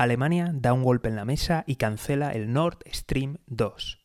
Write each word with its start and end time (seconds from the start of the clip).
Alemania 0.00 0.50
da 0.54 0.72
un 0.72 0.82
golpe 0.82 1.10
en 1.10 1.16
la 1.16 1.26
mesa 1.26 1.62
y 1.66 1.76
cancela 1.76 2.30
el 2.30 2.54
Nord 2.54 2.78
Stream 2.90 3.36
2. 3.48 3.98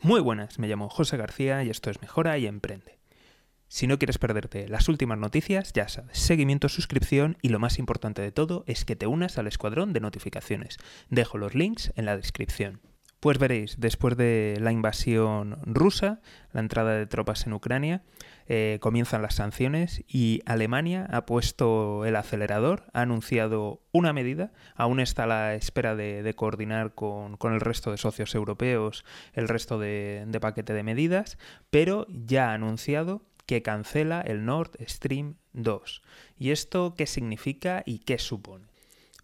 Muy 0.00 0.20
buenas, 0.20 0.60
me 0.60 0.68
llamo 0.68 0.88
José 0.88 1.16
García 1.16 1.64
y 1.64 1.70
esto 1.70 1.90
es 1.90 2.00
Mejora 2.00 2.38
y 2.38 2.46
Emprende. 2.46 3.00
Si 3.66 3.88
no 3.88 3.98
quieres 3.98 4.18
perderte 4.18 4.68
las 4.68 4.88
últimas 4.88 5.18
noticias, 5.18 5.72
ya 5.72 5.88
sabes, 5.88 6.20
seguimiento, 6.20 6.68
suscripción 6.68 7.36
y 7.42 7.48
lo 7.48 7.58
más 7.58 7.80
importante 7.80 8.22
de 8.22 8.30
todo 8.30 8.62
es 8.68 8.84
que 8.84 8.94
te 8.94 9.08
unas 9.08 9.38
al 9.38 9.48
escuadrón 9.48 9.92
de 9.92 9.98
notificaciones. 9.98 10.76
Dejo 11.08 11.36
los 11.36 11.56
links 11.56 11.92
en 11.96 12.04
la 12.04 12.16
descripción. 12.16 12.80
Pues 13.20 13.36
veréis, 13.36 13.78
después 13.78 14.16
de 14.16 14.56
la 14.62 14.72
invasión 14.72 15.58
rusa, 15.62 16.20
la 16.54 16.60
entrada 16.60 16.94
de 16.94 17.06
tropas 17.06 17.46
en 17.46 17.52
Ucrania, 17.52 18.02
eh, 18.46 18.78
comienzan 18.80 19.20
las 19.20 19.34
sanciones 19.34 20.02
y 20.08 20.40
Alemania 20.46 21.06
ha 21.12 21.26
puesto 21.26 22.06
el 22.06 22.16
acelerador, 22.16 22.84
ha 22.94 23.02
anunciado 23.02 23.82
una 23.92 24.14
medida, 24.14 24.52
aún 24.74 25.00
está 25.00 25.24
a 25.24 25.26
la 25.26 25.54
espera 25.54 25.94
de, 25.96 26.32
coordinar 26.34 26.94
con, 26.94 27.36
el 27.42 27.60
resto 27.60 27.90
de 27.90 27.98
socios 27.98 28.34
europeos 28.34 29.04
el 29.34 29.48
resto 29.48 29.78
de, 29.78 30.24
de 30.26 30.40
paquete 30.40 30.72
de 30.72 30.82
medidas, 30.82 31.36
pero 31.68 32.06
ya 32.08 32.50
ha 32.50 32.54
anunciado 32.54 33.22
que 33.44 33.60
cancela 33.60 34.22
el 34.22 34.46
Nord 34.46 34.70
Stream 34.88 35.34
2. 35.52 36.02
¿Y 36.38 36.52
esto 36.52 36.94
qué 36.96 37.06
significa 37.06 37.82
y 37.84 37.98
qué 37.98 38.18
supone? 38.18 38.64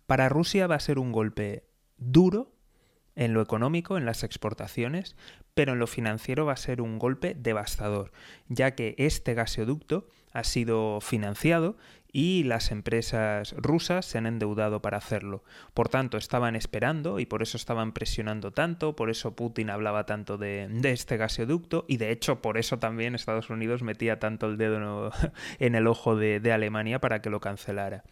Para 0.05 0.29
Rusia 0.29 0.67
va 0.67 0.75
a 0.75 0.81
ser 0.81 0.99
un 0.99 1.13
golpe 1.13 1.65
duro 1.97 2.56
en 3.17 3.33
lo 3.33 3.43
económico, 3.43 3.97
en 3.97 4.05
las 4.05 4.23
exportaciones, 4.23 5.17
pero 5.55 5.73
en 5.73 5.79
lo 5.79 5.87
financiero 5.87 6.47
va 6.47 6.53
a 6.53 6.57
ser 6.57 6.81
un 6.81 6.99
golpe 6.99 7.35
devastador, 7.35 8.13
ya 8.49 8.75
que 8.75 8.95
este 8.99 9.35
gasoducto 9.35 10.07
ha 10.33 10.45
sido 10.45 11.01
financiado 11.01 11.77
y 12.13 12.45
las 12.45 12.71
empresas 12.71 13.55
rusas 13.59 14.07
se 14.07 14.19
han 14.19 14.27
endeudado 14.27 14.81
para 14.81 14.99
hacerlo. 14.99 15.45
Por 15.75 15.89
tanto, 15.89 16.17
estaban 16.17 16.57
esperando 16.57 17.21
y 17.21 17.27
por 17.27 17.43
eso 17.43 17.57
estaban 17.57 17.93
presionando 17.93 18.53
tanto, 18.53 18.97
por 18.97 19.11
eso 19.11 19.35
Putin 19.35 19.71
hablaba 19.71 20.07
tanto 20.07 20.39
de, 20.39 20.69
este 20.85 21.17
gasoducto 21.17 21.85
y 21.89 21.97
de 21.97 22.13
hecho 22.13 22.41
por 22.41 22.59
eso 22.59 22.79
también 22.79 23.15
Estados 23.15 23.51
Unidos 23.51 23.83
metía 23.83 24.19
tanto 24.19 24.47
el 24.47 24.57
dedo 24.57 25.11
en 25.59 25.75
el 25.75 25.87
ojo 25.87 26.17
de, 26.17 26.41
de 26.41 26.53
Alemania 26.53 27.01
para 27.01 27.21
que 27.21 27.31
lo 27.31 27.41
cancelara. 27.41 28.05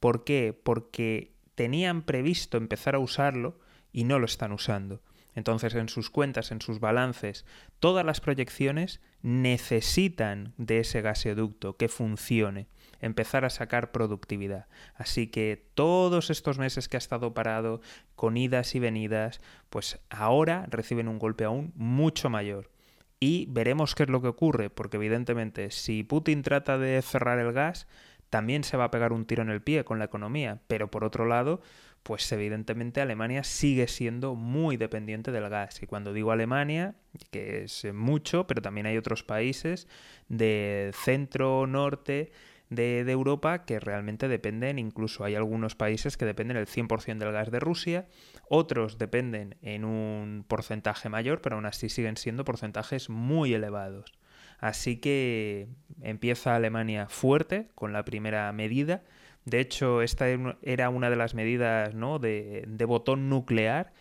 ¿Por 0.00 0.24
qué? 0.24 0.58
Porque 0.62 1.32
tenían 1.54 2.02
previsto 2.02 2.58
empezar 2.58 2.94
a 2.94 2.98
usarlo, 2.98 3.58
y 3.96 4.04
no 4.04 4.18
lo 4.18 4.26
están 4.26 4.52
usando. 4.52 5.00
Entonces 5.34 5.74
en 5.74 5.88
sus 5.88 6.10
cuentas, 6.10 6.52
en 6.52 6.60
sus 6.60 6.80
balances, 6.80 7.46
todas 7.80 8.04
las 8.04 8.20
proyecciones 8.20 9.00
necesitan 9.22 10.52
de 10.58 10.80
ese 10.80 11.00
gasoducto 11.00 11.78
que 11.78 11.88
funcione, 11.88 12.68
empezar 13.00 13.46
a 13.46 13.50
sacar 13.50 13.92
productividad. 13.92 14.66
Así 14.96 15.28
que 15.28 15.70
todos 15.72 16.28
estos 16.28 16.58
meses 16.58 16.90
que 16.90 16.98
ha 16.98 16.98
estado 16.98 17.32
parado, 17.32 17.80
con 18.16 18.36
idas 18.36 18.74
y 18.74 18.80
venidas, 18.80 19.40
pues 19.70 19.98
ahora 20.10 20.66
reciben 20.68 21.08
un 21.08 21.18
golpe 21.18 21.44
aún 21.44 21.72
mucho 21.74 22.28
mayor. 22.28 22.70
Y 23.18 23.46
veremos 23.48 23.94
qué 23.94 24.02
es 24.02 24.10
lo 24.10 24.20
que 24.20 24.28
ocurre, 24.28 24.68
porque 24.68 24.98
evidentemente 24.98 25.70
si 25.70 26.02
Putin 26.02 26.42
trata 26.42 26.76
de 26.76 27.00
cerrar 27.00 27.38
el 27.38 27.54
gas, 27.54 27.86
también 28.30 28.64
se 28.64 28.76
va 28.76 28.84
a 28.84 28.90
pegar 28.90 29.12
un 29.12 29.26
tiro 29.26 29.42
en 29.42 29.50
el 29.50 29.62
pie 29.62 29.84
con 29.84 29.98
la 29.98 30.06
economía, 30.06 30.60
pero 30.66 30.90
por 30.90 31.04
otro 31.04 31.26
lado, 31.26 31.60
pues 32.02 32.30
evidentemente 32.30 33.00
Alemania 33.00 33.42
sigue 33.44 33.88
siendo 33.88 34.34
muy 34.34 34.76
dependiente 34.76 35.32
del 35.32 35.48
gas. 35.48 35.82
Y 35.82 35.86
cuando 35.86 36.12
digo 36.12 36.30
Alemania, 36.30 36.94
que 37.30 37.64
es 37.64 37.84
mucho, 37.92 38.46
pero 38.46 38.62
también 38.62 38.86
hay 38.86 38.96
otros 38.96 39.24
países 39.24 39.88
de 40.28 40.92
centro, 40.94 41.66
norte, 41.66 42.30
de, 42.70 43.10
Europa 43.10 43.64
que 43.64 43.80
realmente 43.80 44.28
dependen, 44.28 44.78
incluso 44.78 45.24
hay 45.24 45.34
algunos 45.34 45.74
países 45.74 46.16
que 46.16 46.24
dependen 46.24 46.56
el 46.56 46.66
100% 46.66 47.18
del 47.18 47.32
gas 47.32 47.50
de 47.50 47.60
Rusia, 47.60 48.06
otros 48.48 48.98
dependen 48.98 49.56
en 49.62 49.84
un 49.84 50.44
porcentaje 50.46 51.08
mayor, 51.08 51.40
pero 51.40 51.56
aún 51.56 51.66
así 51.66 51.88
siguen 51.88 52.16
siendo 52.16 52.44
porcentajes 52.44 53.08
muy 53.08 53.54
elevados. 53.54 54.12
Así 54.58 54.96
que 54.96 55.68
empieza 56.00 56.56
Alemania 56.56 57.08
fuerte 57.08 57.68
con 57.74 57.92
la 57.92 58.04
primera 58.04 58.50
medida 58.52 59.02
de 59.46 59.60
hecho, 59.60 60.02
esta 60.02 60.26
era 60.62 60.90
una 60.90 61.08
de 61.08 61.14
las 61.16 61.34
medidas 61.34 61.94
de, 61.94 62.84
botón 62.86 63.28
nuclear. 63.30 63.92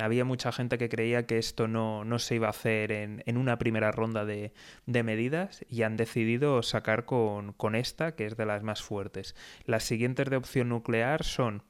Había 0.00 0.24
mucha 0.24 0.50
gente 0.50 0.78
que 0.78 0.88
creía 0.88 1.26
que 1.26 1.36
esto 1.36 1.68
no, 1.68 2.18
se 2.18 2.36
iba 2.36 2.46
a 2.46 2.50
hacer 2.50 2.90
en, 2.90 3.36
una 3.36 3.58
primera 3.58 3.92
ronda 3.92 4.24
de, 4.24 4.54
medidas 4.86 5.62
y 5.68 5.82
han 5.82 5.98
decidido 5.98 6.62
sacar 6.62 7.04
con, 7.04 7.74
esta, 7.74 8.16
que 8.16 8.24
es 8.24 8.38
de 8.38 8.46
las 8.46 8.62
más 8.62 8.82
fuertes. 8.82 9.36
Las 9.66 9.84
siguientes 9.84 10.30
de 10.30 10.36
opción 10.36 10.70
nuclear 10.70 11.22
son 11.22 11.62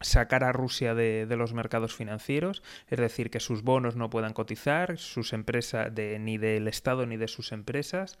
sacar 0.00 0.44
a 0.44 0.52
Rusia 0.52 0.94
de, 0.94 1.26
los 1.36 1.52
mercados 1.52 1.94
financieros, 1.94 2.62
es 2.88 2.98
decir, 2.98 3.30
que 3.30 3.40
sus 3.40 3.62
bonos 3.62 3.96
no 3.96 4.10
puedan 4.10 4.32
cotizar, 4.32 4.98
sus 4.98 5.32
empresas, 5.32 5.92
ni 5.92 6.38
del 6.38 6.68
Estado 6.68 7.06
ni 7.06 7.16
de 7.16 7.28
sus 7.28 7.52
empresas, 7.52 8.18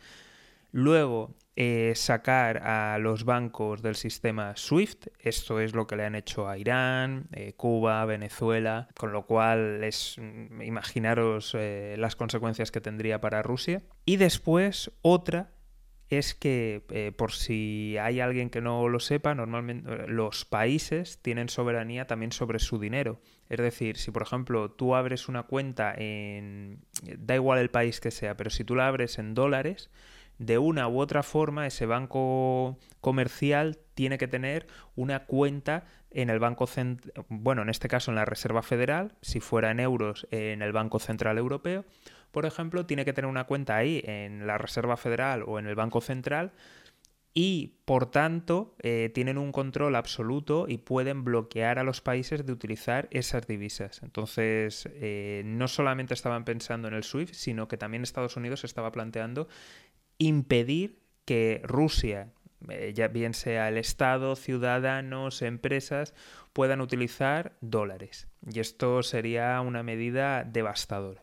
Luego, 0.72 1.34
eh, 1.56 1.92
sacar 1.96 2.58
a 2.58 2.98
los 2.98 3.24
bancos 3.24 3.82
del 3.82 3.96
sistema 3.96 4.54
SWIFT, 4.56 5.08
esto 5.18 5.58
es 5.58 5.74
lo 5.74 5.86
que 5.86 5.96
le 5.96 6.04
han 6.04 6.14
hecho 6.14 6.48
a 6.48 6.58
Irán, 6.58 7.26
eh, 7.32 7.54
Cuba, 7.54 8.04
Venezuela, 8.04 8.88
con 8.96 9.12
lo 9.12 9.26
cual 9.26 9.82
es 9.82 10.16
mm, 10.18 10.62
imaginaros 10.62 11.56
eh, 11.58 11.96
las 11.98 12.14
consecuencias 12.14 12.70
que 12.70 12.80
tendría 12.80 13.20
para 13.20 13.42
Rusia. 13.42 13.82
Y 14.04 14.16
después 14.16 14.92
otra 15.02 15.50
es 16.10 16.34
que, 16.34 17.14
por 17.16 17.32
si 17.32 17.96
hay 17.98 18.20
alguien 18.20 18.50
que 18.50 18.60
no 18.60 18.88
lo 18.88 18.98
sepa, 18.98 19.34
normalmente 19.34 20.08
los 20.08 20.44
países 20.44 21.20
tienen 21.22 21.48
soberanía 21.48 22.06
también 22.06 22.32
sobre 22.32 22.58
su 22.58 22.80
dinero. 22.80 23.20
Es 23.48 23.58
decir, 23.58 23.96
si 23.96 24.10
por 24.10 24.22
ejemplo 24.22 24.72
tú 24.72 24.96
abres 24.96 25.28
una 25.28 25.44
cuenta 25.44 25.94
en... 25.96 26.80
da 27.16 27.36
igual 27.36 27.60
el 27.60 27.70
país 27.70 28.00
que 28.00 28.10
sea, 28.10 28.36
pero 28.36 28.50
si 28.50 28.64
tú 28.64 28.74
la 28.74 28.88
abres 28.88 29.18
en 29.18 29.34
dólares, 29.34 29.90
de 30.38 30.58
una 30.58 30.88
u 30.88 30.98
otra 31.00 31.22
forma 31.22 31.66
ese 31.66 31.86
banco 31.86 32.78
comercial 33.00 33.78
tiene 33.94 34.18
que 34.18 34.26
tener 34.26 34.66
una 34.96 35.26
cuenta 35.26 35.84
en 36.10 36.30
el 36.30 36.38
Banco 36.40 36.66
Central, 36.66 37.24
bueno, 37.28 37.62
en 37.62 37.68
este 37.68 37.88
caso 37.88 38.10
en 38.10 38.16
la 38.16 38.24
Reserva 38.24 38.62
Federal, 38.62 39.14
si 39.20 39.38
fuera 39.38 39.70
en 39.70 39.78
euros 39.78 40.26
en 40.30 40.62
el 40.62 40.72
Banco 40.72 40.98
Central 40.98 41.38
Europeo, 41.38 41.84
por 42.30 42.46
ejemplo, 42.46 42.86
tiene 42.86 43.04
que 43.04 43.12
tener 43.12 43.28
una 43.28 43.44
cuenta 43.44 43.76
ahí 43.76 44.02
en 44.04 44.46
la 44.46 44.58
Reserva 44.58 44.96
Federal 44.96 45.44
o 45.46 45.58
en 45.58 45.66
el 45.66 45.74
Banco 45.74 46.00
Central 46.00 46.52
y 47.32 47.78
por 47.84 48.10
tanto 48.10 48.74
eh, 48.82 49.10
tienen 49.14 49.38
un 49.38 49.52
control 49.52 49.94
absoluto 49.94 50.66
y 50.68 50.78
pueden 50.78 51.22
bloquear 51.24 51.78
a 51.78 51.84
los 51.84 52.00
países 52.00 52.44
de 52.44 52.52
utilizar 52.52 53.08
esas 53.12 53.46
divisas. 53.46 54.02
Entonces, 54.02 54.88
eh, 54.94 55.42
no 55.44 55.68
solamente 55.68 56.14
estaban 56.14 56.44
pensando 56.44 56.88
en 56.88 56.94
el 56.94 57.04
SWIFT, 57.04 57.34
sino 57.34 57.68
que 57.68 57.76
también 57.76 58.02
Estados 58.02 58.36
Unidos 58.36 58.64
estaba 58.64 58.90
planteando 58.90 59.48
impedir 60.18 61.00
que 61.24 61.62
Rusia, 61.64 62.32
eh, 62.68 62.92
ya 62.94 63.08
bien 63.08 63.34
sea 63.34 63.68
el 63.68 63.78
Estado, 63.78 64.34
ciudadanos, 64.34 65.42
empresas, 65.42 66.14
puedan 66.52 66.80
utilizar 66.80 67.56
dólares. 67.60 68.28
Y 68.52 68.58
esto 68.58 69.02
sería 69.02 69.60
una 69.60 69.82
medida 69.82 70.42
devastadora. 70.44 71.22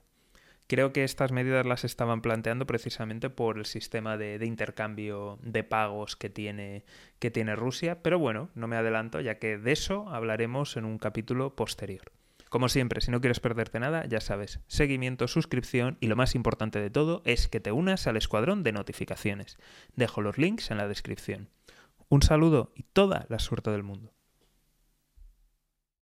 Creo 0.67 0.91
que 0.91 1.05
estas 1.05 1.31
medidas 1.31 1.65
las 1.65 1.85
estaban 1.85 2.21
planteando 2.21 2.67
precisamente 2.67 3.29
por 3.29 3.57
el 3.57 3.65
sistema 3.65 4.17
de, 4.17 4.45
intercambio 4.45 5.39
de 5.41 5.63
pagos 5.63 6.17
que 6.17 6.29
tiene, 6.29 6.83
que 7.19 7.31
tiene 7.31 7.55
Rusia, 7.55 8.03
pero 8.03 8.19
bueno, 8.19 8.49
no 8.53 8.67
me 8.67 8.75
adelanto 8.75 9.21
ya 9.21 9.39
que 9.39 9.57
de 9.57 9.71
eso 9.71 10.09
hablaremos 10.09 10.75
en 10.75 10.83
un 10.83 10.97
capítulo 10.97 11.55
posterior. 11.55 12.11
Como 12.49 12.67
siempre, 12.67 12.99
si 12.99 13.11
no 13.11 13.21
quieres 13.21 13.39
perderte 13.39 13.79
nada, 13.79 14.05
ya 14.07 14.19
sabes, 14.19 14.59
seguimiento, 14.67 15.29
suscripción 15.29 15.97
y 16.01 16.07
lo 16.07 16.17
más 16.17 16.35
importante 16.35 16.79
de 16.81 16.89
todo 16.89 17.21
es 17.23 17.47
que 17.47 17.61
te 17.61 17.71
unas 17.71 18.05
al 18.05 18.17
escuadrón 18.17 18.63
de 18.63 18.73
notificaciones. 18.73 19.57
Dejo 19.95 20.21
los 20.21 20.37
links 20.37 20.69
en 20.71 20.77
la 20.77 20.87
descripción. 20.89 21.49
Un 22.09 22.21
saludo 22.21 22.71
y 22.75 22.83
toda 22.83 23.25
la 23.29 23.39
suerte 23.39 23.71
del 23.71 23.83
mundo. 23.83 24.16